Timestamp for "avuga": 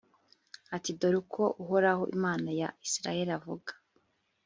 3.37-3.71